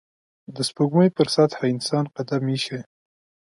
د 0.55 0.57
سپوږمۍ 0.69 1.09
پر 1.17 1.27
سطحه 1.35 1.65
انسان 1.73 2.05
قدم 2.15 2.43
ایښی 2.51 2.79